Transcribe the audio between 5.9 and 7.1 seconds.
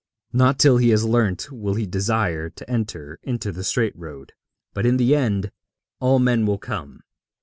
all men will come.